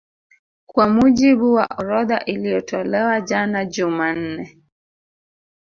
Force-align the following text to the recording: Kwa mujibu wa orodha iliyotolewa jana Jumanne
Kwa 0.65 0.89
mujibu 0.89 1.53
wa 1.53 1.65
orodha 1.77 2.19
iliyotolewa 2.25 3.21
jana 3.21 3.65
Jumanne 3.65 4.57